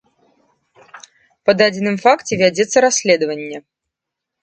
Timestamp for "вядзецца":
2.43-2.77